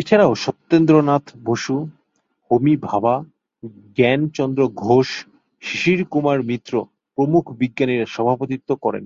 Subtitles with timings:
[0.00, 1.76] এছাড়াও সত্যেন্দ্রনাথ বসু,
[2.50, 3.14] হোমি ভাবা,
[3.96, 5.08] জ্ঞান চন্দ্র ঘোষ,
[5.62, 6.72] শিশির কুমার মিত্র
[7.18, 9.04] প্রমুখ বিজ্ঞানীরা সভাপতিত্ব করেন।